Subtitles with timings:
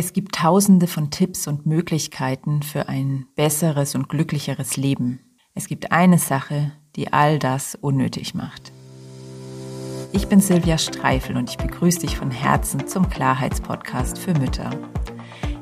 [0.00, 5.18] Es gibt tausende von Tipps und Möglichkeiten für ein besseres und glücklicheres Leben.
[5.54, 8.70] Es gibt eine Sache, die all das unnötig macht.
[10.12, 14.70] Ich bin Silvia Streifel und ich begrüße dich von Herzen zum Klarheitspodcast für Mütter.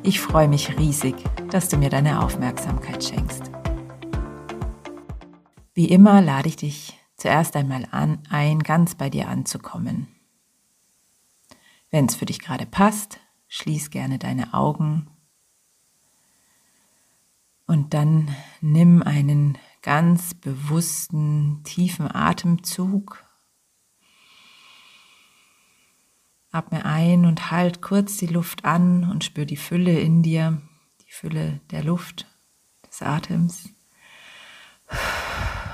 [0.03, 1.15] Ich freue mich riesig,
[1.51, 3.51] dass du mir deine Aufmerksamkeit schenkst.
[5.73, 10.09] Wie immer lade ich dich zuerst einmal an, ein, ganz bei dir anzukommen.
[11.91, 13.19] Wenn es für dich gerade passt,
[13.49, 15.08] Schließ gerne deine Augen
[17.66, 23.24] und dann nimm einen ganz bewussten, tiefen Atemzug.
[26.52, 30.63] Atme ein und halt kurz die Luft an und spür die Fülle in dir,
[31.07, 32.27] die Fülle der Luft,
[32.88, 33.69] des Atems.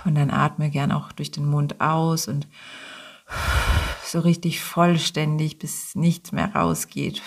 [0.04, 2.48] Und dann atme gern auch durch den Mund aus und
[4.04, 7.22] so richtig vollständig, bis nichts mehr rausgeht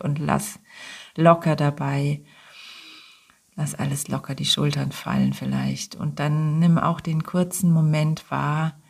[0.00, 0.60] und lass
[1.16, 2.24] locker dabei.
[3.56, 5.94] Lass alles locker, die Schultern fallen vielleicht.
[5.94, 8.80] Und dann nimm auch den kurzen Moment wahr,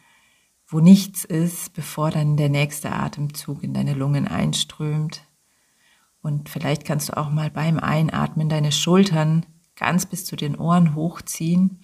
[0.67, 5.27] wo nichts ist, bevor dann der nächste Atemzug in deine Lungen einströmt.
[6.23, 9.45] Und vielleicht kannst du auch mal beim Einatmen deine Schultern
[9.77, 11.83] ganz bis zu den Ohren hochziehen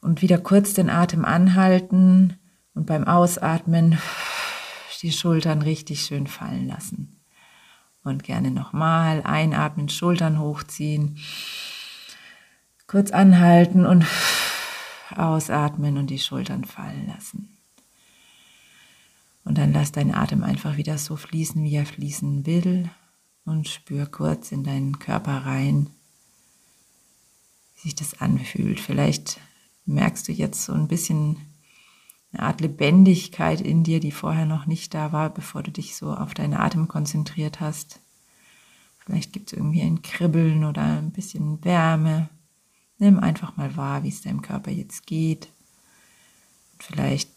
[0.00, 2.38] und wieder kurz den Atem anhalten
[2.74, 3.98] und beim Ausatmen
[5.02, 7.15] die Schultern richtig schön fallen lassen.
[8.06, 11.18] Und gerne nochmal einatmen, Schultern hochziehen.
[12.86, 14.06] Kurz anhalten und
[15.16, 17.56] ausatmen und die Schultern fallen lassen.
[19.44, 22.88] Und dann lass deinen Atem einfach wieder so fließen, wie er fließen will.
[23.44, 25.90] Und spür kurz in deinen Körper rein,
[27.74, 28.78] wie sich das anfühlt.
[28.78, 29.40] Vielleicht
[29.84, 31.38] merkst du jetzt so ein bisschen
[32.36, 36.14] eine Art Lebendigkeit in dir, die vorher noch nicht da war, bevor du dich so
[36.14, 38.00] auf deinen Atem konzentriert hast.
[38.98, 42.28] Vielleicht gibt es irgendwie ein Kribbeln oder ein bisschen Wärme.
[42.98, 45.48] Nimm einfach mal wahr, wie es deinem Körper jetzt geht.
[46.78, 47.30] Vielleicht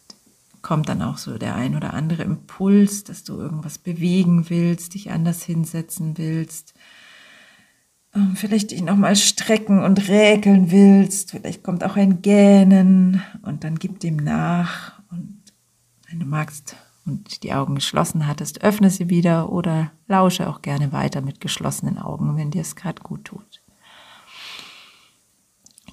[0.61, 5.11] kommt dann auch so der ein oder andere Impuls, dass du irgendwas bewegen willst, dich
[5.11, 6.73] anders hinsetzen willst.
[8.15, 11.31] Ähm, vielleicht dich nochmal strecken und räkeln willst.
[11.31, 14.99] Vielleicht kommt auch ein Gähnen und dann gib dem nach.
[15.11, 15.41] Und
[16.07, 16.75] wenn du magst
[17.05, 21.97] und die Augen geschlossen hattest, öffne sie wieder oder lausche auch gerne weiter mit geschlossenen
[21.97, 23.61] Augen, wenn dir es gerade gut tut.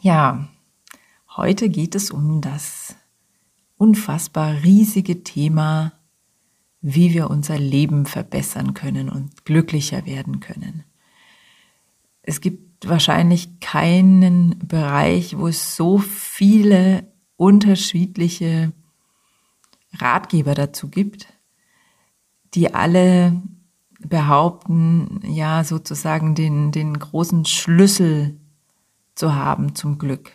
[0.01, 0.49] Ja,
[1.37, 2.97] heute geht es um das
[3.77, 5.93] unfassbar riesige Thema,
[6.81, 10.85] wie wir unser Leben verbessern können und glücklicher werden können.
[12.27, 17.07] Es gibt wahrscheinlich keinen Bereich, wo es so viele
[17.37, 18.73] unterschiedliche
[19.95, 21.29] Ratgeber dazu gibt,
[22.55, 23.41] die alle
[24.01, 28.41] behaupten, ja, sozusagen den, den großen Schlüssel
[29.15, 30.33] zu haben zum Glück.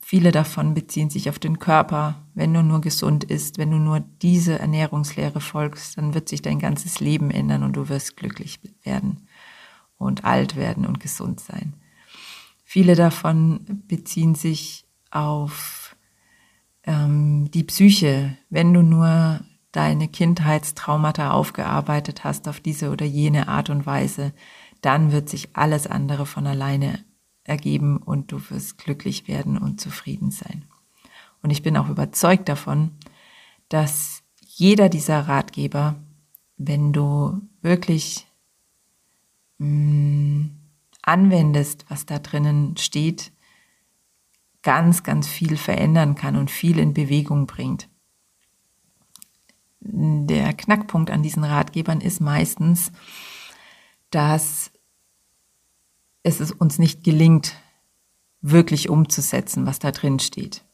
[0.00, 2.22] Viele davon beziehen sich auf den Körper.
[2.34, 6.58] Wenn du nur gesund isst, wenn du nur diese Ernährungslehre folgst, dann wird sich dein
[6.58, 9.26] ganzes Leben ändern und du wirst glücklich werden
[9.98, 11.74] und alt werden und gesund sein.
[12.64, 15.96] Viele davon beziehen sich auf
[16.84, 18.36] ähm, die Psyche.
[18.50, 19.40] Wenn du nur
[19.72, 24.32] deine Kindheitstraumata aufgearbeitet hast auf diese oder jene Art und Weise,
[24.80, 27.04] dann wird sich alles andere von alleine
[27.44, 30.64] ergeben und du wirst glücklich werden und zufrieden sein.
[31.42, 32.92] Und ich bin auch überzeugt davon,
[33.68, 35.96] dass jeder dieser Ratgeber,
[36.56, 38.26] wenn du wirklich
[39.58, 40.50] mh, mm,
[41.02, 43.32] anwendest, was da drinnen steht,
[44.62, 47.88] ganz, ganz viel verändern kann und viel in Bewegung bringt
[49.84, 52.90] der Knackpunkt an diesen Ratgebern ist meistens,
[54.10, 54.70] dass
[56.22, 57.54] es uns nicht gelingt,
[58.40, 60.64] wirklich umzusetzen, was da drin steht.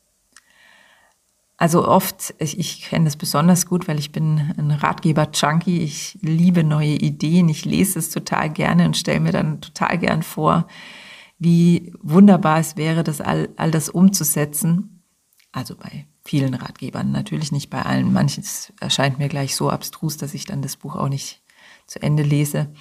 [1.61, 5.83] Also oft, ich, ich kenne das besonders gut, weil ich bin ein Ratgeber-Junkie.
[5.83, 7.51] Ich liebe neue Ideen.
[7.51, 10.67] Ich lese es total gerne und stelle mir dann total gern vor,
[11.39, 15.05] wie wunderbar es wäre, das all, all das umzusetzen.
[15.53, 18.11] Also bei vielen Ratgebern, natürlich nicht bei allen.
[18.11, 21.43] Manches erscheint mir gleich so abstrus, dass ich dann das Buch auch nicht
[21.87, 22.73] zu Ende lese.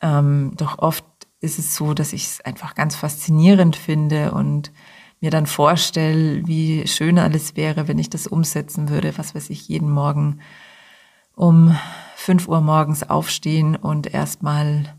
[0.00, 1.04] Ähm, doch oft
[1.40, 4.70] ist es so, dass ich es einfach ganz faszinierend finde und
[5.20, 9.68] mir dann vorstelle, wie schön alles wäre, wenn ich das umsetzen würde, was weiß ich,
[9.68, 10.40] jeden Morgen
[11.34, 11.76] um
[12.14, 14.94] fünf Uhr morgens aufstehen und erstmal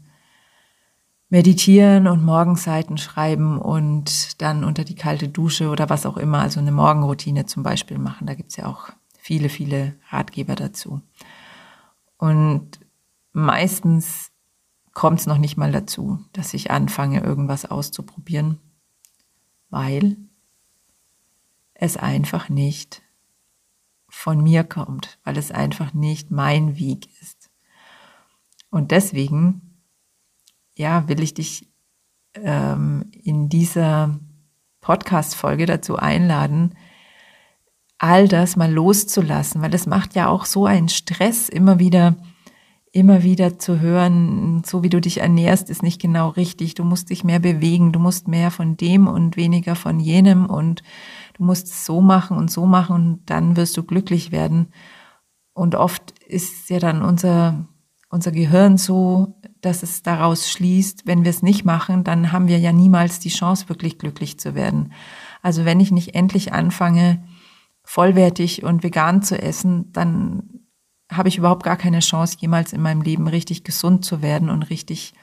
[1.30, 6.60] meditieren und Morgenseiten schreiben und dann unter die kalte Dusche oder was auch immer, also
[6.60, 8.28] eine Morgenroutine zum Beispiel machen.
[8.28, 11.02] Da gibt's ja auch viele, viele Ratgeber dazu.
[12.18, 12.80] Und
[13.34, 14.32] meistens
[14.94, 18.60] kommt es noch nicht mal dazu, dass ich anfange, irgendwas auszuprobieren,
[19.70, 20.18] weil
[21.74, 23.02] es einfach nicht
[24.10, 27.50] von mir kommt, weil es einfach nicht mein Weg ist.
[28.70, 29.80] Und deswegen,
[30.76, 31.68] ja, will ich dich
[32.34, 34.20] ähm, in dieser
[34.82, 36.76] Podcast-Folge dazu einladen,
[37.98, 42.16] all das mal loszulassen, weil es macht ja auch so einen Stress, immer wieder
[42.98, 46.74] immer wieder zu hören, so wie du dich ernährst, ist nicht genau richtig.
[46.74, 50.82] Du musst dich mehr bewegen, du musst mehr von dem und weniger von jenem und
[51.36, 54.70] du musst es so machen und so machen und dann wirst du glücklich werden.
[55.54, 57.68] Und oft ist ja dann unser,
[58.10, 62.58] unser Gehirn so, dass es daraus schließt, wenn wir es nicht machen, dann haben wir
[62.58, 64.92] ja niemals die Chance, wirklich glücklich zu werden.
[65.44, 67.24] Also wenn ich nicht endlich anfange,
[67.84, 70.57] vollwertig und vegan zu essen, dann
[71.12, 74.64] habe ich überhaupt gar keine Chance, jemals in meinem Leben richtig gesund zu werden und
[74.64, 75.14] richtig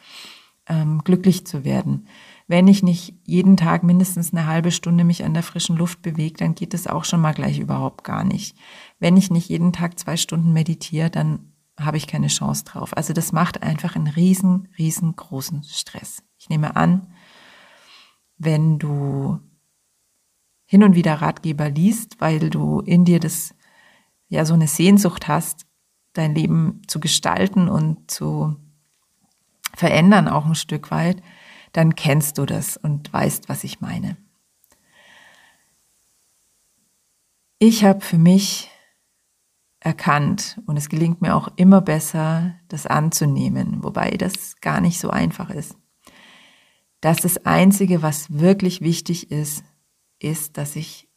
[0.66, 2.08] ähm, glücklich zu werden.
[2.46, 6.36] Wenn ich nicht jeden Tag mindestens eine halbe Stunde mich an der frischen Luft bewege,
[6.38, 8.56] dann geht es auch schon mal gleich überhaupt gar nicht.
[8.98, 12.96] Wenn ich nicht jeden Tag zwei Stunden meditiere, dann habe ich keine Chance drauf.
[12.96, 16.22] Also das macht einfach einen riesen, riesengroßen Stress.
[16.38, 17.12] Ich nehme an,
[18.36, 19.40] wenn du
[20.66, 23.54] hin und wieder Ratgeber liest, weil du in dir das
[24.28, 25.66] ja so eine Sehnsucht hast,
[26.14, 28.56] dein Leben zu gestalten und zu
[29.76, 31.22] verändern auch ein Stück weit,
[31.72, 34.16] dann kennst du das und weißt, was ich meine.
[37.58, 38.70] Ich habe für mich
[39.80, 45.10] erkannt und es gelingt mir auch immer besser, das anzunehmen, wobei das gar nicht so
[45.10, 45.76] einfach ist.
[47.00, 49.64] Dass das Einzige, was wirklich wichtig ist,
[50.18, 51.08] ist, dass ich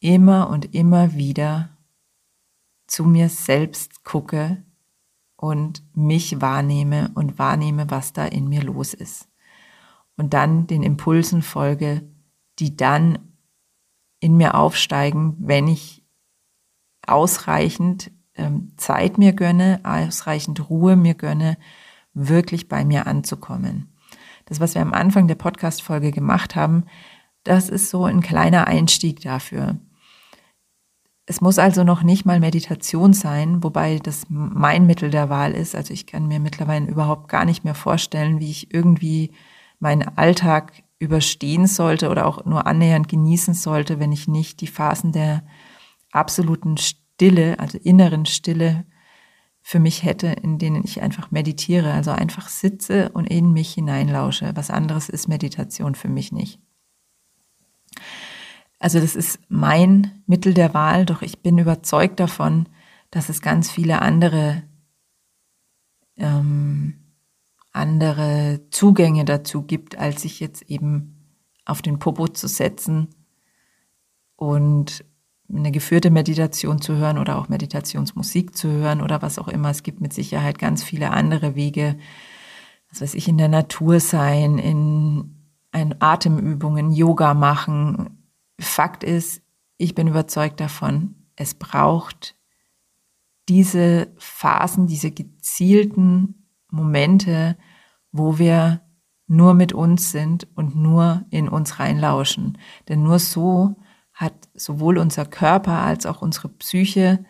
[0.00, 1.71] immer und immer wieder
[2.92, 4.62] zu mir selbst gucke
[5.36, 9.30] und mich wahrnehme und wahrnehme, was da in mir los ist.
[10.18, 12.02] Und dann den Impulsen folge,
[12.58, 13.18] die dann
[14.20, 16.04] in mir aufsteigen, wenn ich
[17.06, 21.56] ausreichend ähm, Zeit mir gönne, ausreichend Ruhe mir gönne,
[22.12, 23.96] wirklich bei mir anzukommen.
[24.44, 26.84] Das, was wir am Anfang der Podcast-Folge gemacht haben,
[27.42, 29.78] das ist so ein kleiner Einstieg dafür.
[31.32, 35.74] Es muss also noch nicht mal Meditation sein, wobei das mein Mittel der Wahl ist.
[35.74, 39.32] Also ich kann mir mittlerweile überhaupt gar nicht mehr vorstellen, wie ich irgendwie
[39.78, 45.12] meinen Alltag überstehen sollte oder auch nur annähernd genießen sollte, wenn ich nicht die Phasen
[45.12, 45.42] der
[46.10, 48.84] absoluten Stille, also inneren Stille
[49.62, 54.52] für mich hätte, in denen ich einfach meditiere, also einfach sitze und in mich hineinlausche.
[54.54, 56.60] Was anderes ist Meditation für mich nicht.
[58.82, 62.68] Also das ist mein Mittel der Wahl, doch ich bin überzeugt davon,
[63.12, 64.64] dass es ganz viele andere,
[66.16, 66.94] ähm,
[67.70, 73.06] andere Zugänge dazu gibt, als sich jetzt eben auf den Popo zu setzen
[74.34, 75.04] und
[75.48, 79.70] eine geführte Meditation zu hören oder auch Meditationsmusik zu hören oder was auch immer.
[79.70, 81.98] Es gibt mit Sicherheit ganz viele andere Wege,
[82.90, 85.36] was weiß ich, in der Natur sein, in
[86.00, 88.18] Atemübungen, Yoga machen,
[88.62, 89.42] Fakt ist,
[89.76, 92.36] ich bin überzeugt davon, es braucht
[93.48, 97.56] diese Phasen, diese gezielten Momente,
[98.12, 98.82] wo wir
[99.26, 102.58] nur mit uns sind und nur in uns reinlauschen.
[102.88, 103.76] Denn nur so
[104.12, 107.24] hat sowohl unser Körper als auch unsere Psyche,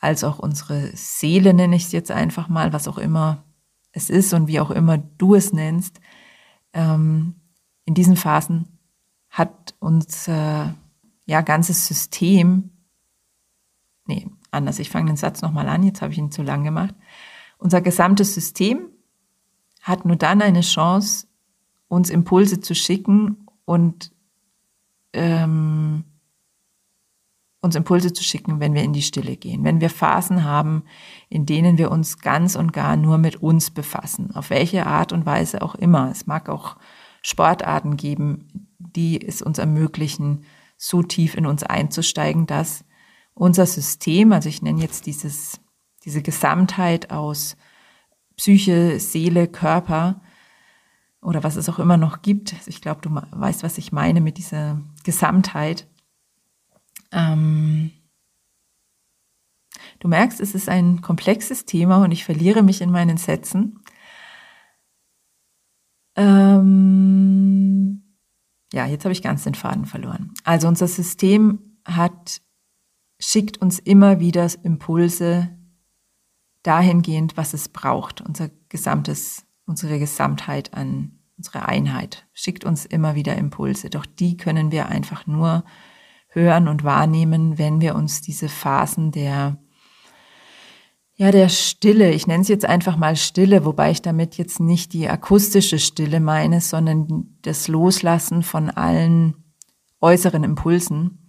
[0.00, 3.44] als auch unsere Seele, nenne ich es jetzt einfach mal, was auch immer
[3.92, 6.00] es ist und wie auch immer du es nennst,
[6.72, 7.36] ähm,
[7.84, 8.73] in diesen Phasen
[9.34, 10.76] hat unser
[11.26, 12.70] ja, ganzes System,
[14.06, 16.94] nee, anders, ich fange den Satz nochmal an, jetzt habe ich ihn zu lang gemacht.
[17.58, 18.90] Unser gesamtes System
[19.82, 21.26] hat nur dann eine Chance,
[21.88, 24.12] uns Impulse zu schicken und
[25.12, 26.04] ähm,
[27.60, 30.84] uns Impulse zu schicken, wenn wir in die Stille gehen, wenn wir Phasen haben,
[31.28, 35.26] in denen wir uns ganz und gar nur mit uns befassen, auf welche Art und
[35.26, 36.08] Weise auch immer.
[36.12, 36.76] Es mag auch
[37.22, 40.44] Sportarten geben, die es uns ermöglichen,
[40.76, 42.84] so tief in uns einzusteigen, dass
[43.34, 45.60] unser System, also ich nenne jetzt dieses,
[46.04, 47.56] diese Gesamtheit aus
[48.36, 50.20] Psyche, Seele, Körper
[51.22, 52.54] oder was es auch immer noch gibt.
[52.66, 55.88] Ich glaube, du weißt, was ich meine mit dieser Gesamtheit.
[57.12, 57.92] Ähm
[60.00, 63.80] du merkst, es ist ein komplexes Thema und ich verliere mich in meinen Sätzen.
[66.16, 67.33] Ähm
[68.74, 70.32] ja, jetzt habe ich ganz den Faden verloren.
[70.44, 72.40] Also unser System hat,
[73.18, 75.50] schickt uns immer wieder Impulse
[76.62, 83.36] dahingehend, was es braucht, unser gesamtes unsere Gesamtheit an, unsere Einheit, schickt uns immer wieder
[83.36, 83.90] Impulse.
[83.90, 85.64] Doch die können wir einfach nur
[86.28, 89.58] hören und wahrnehmen, wenn wir uns diese Phasen der
[91.16, 94.92] ja, der Stille, ich nenne es jetzt einfach mal Stille, wobei ich damit jetzt nicht
[94.92, 99.34] die akustische Stille meine, sondern das Loslassen von allen
[100.00, 101.28] äußeren Impulsen.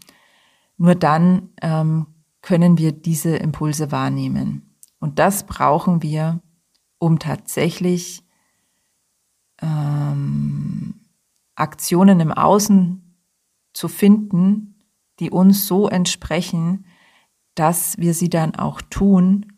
[0.77, 2.07] Nur dann ähm,
[2.41, 4.75] können wir diese Impulse wahrnehmen.
[4.99, 6.41] Und das brauchen wir,
[6.97, 8.23] um tatsächlich
[9.61, 11.05] ähm,
[11.53, 13.19] Aktionen im Außen
[13.73, 14.83] zu finden,
[15.19, 16.85] die uns so entsprechen,
[17.53, 19.54] dass wir sie dann auch tun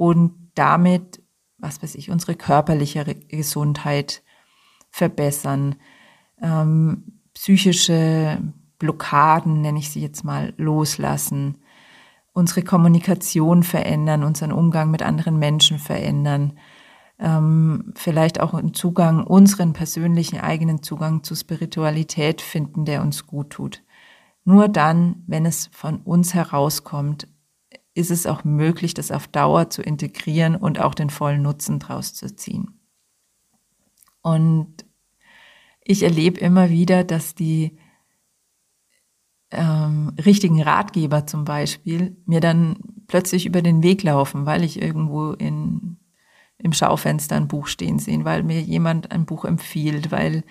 [0.00, 1.22] und damit,
[1.58, 4.22] was weiß ich, unsere körperliche Gesundheit
[4.88, 5.74] verbessern,
[6.40, 8.40] ähm, psychische
[8.78, 11.58] Blockaden, nenne ich sie jetzt mal, loslassen,
[12.32, 16.58] unsere Kommunikation verändern, unseren Umgang mit anderen Menschen verändern,
[17.18, 23.50] ähm, vielleicht auch einen Zugang, unseren persönlichen eigenen Zugang zu Spiritualität finden, der uns gut
[23.50, 23.82] tut.
[24.46, 27.28] Nur dann, wenn es von uns herauskommt,
[28.00, 32.14] ist es auch möglich, das auf Dauer zu integrieren und auch den vollen Nutzen draus
[32.14, 32.80] zu ziehen.
[34.22, 34.84] Und
[35.82, 37.78] ich erlebe immer wieder, dass die
[39.50, 42.76] ähm, richtigen Ratgeber zum Beispiel mir dann
[43.08, 45.98] plötzlich über den Weg laufen, weil ich irgendwo in,
[46.58, 50.44] im Schaufenster ein Buch stehen sehe, weil mir jemand ein Buch empfiehlt, weil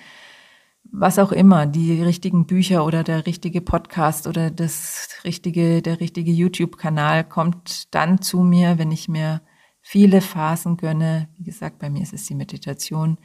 [0.92, 6.32] was auch immer, die richtigen Bücher oder der richtige Podcast oder das richtige, der richtige
[6.32, 9.42] YouTube-Kanal kommt dann zu mir, wenn ich mir
[9.82, 11.30] viele Phasen gönne.
[11.38, 13.18] Wie gesagt, bei mir ist es die Meditation,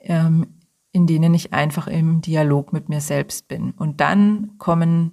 [0.00, 0.46] ähm,
[0.92, 3.72] in denen ich einfach im Dialog mit mir selbst bin.
[3.72, 5.12] Und dann kommen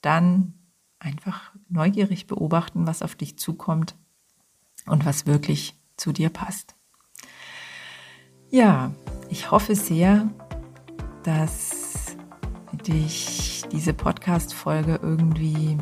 [0.00, 0.54] Dann
[0.98, 3.96] einfach neugierig beobachten, was auf dich zukommt
[4.86, 6.74] und was wirklich zu dir passt.
[8.50, 8.92] Ja,
[9.30, 10.30] ich hoffe sehr,
[11.22, 12.16] dass
[12.86, 15.78] dich diese Podcast-Folge irgendwie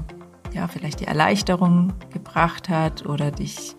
[0.54, 3.76] ja, vielleicht die Erleichterung gebracht hat oder dich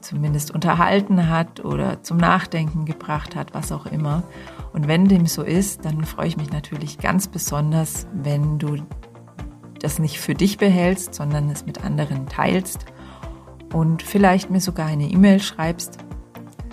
[0.00, 4.24] zumindest unterhalten hat oder zum Nachdenken gebracht hat, was auch immer.
[4.72, 8.78] Und wenn dem so ist, dann freue ich mich natürlich ganz besonders, wenn du
[9.80, 12.86] das nicht für dich behältst, sondern es mit anderen teilst
[13.72, 15.98] und vielleicht mir sogar eine E-Mail schreibst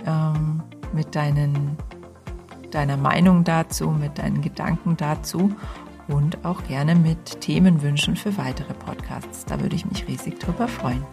[0.06, 1.76] ähm, mit deinen,
[2.70, 5.54] deiner Meinung dazu, mit deinen Gedanken dazu
[6.10, 9.44] und auch gerne mit Themenwünschen für weitere Podcasts.
[9.44, 11.04] Da würde ich mich riesig drüber freuen.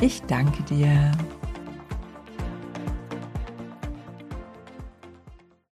[0.00, 1.12] Ich danke dir.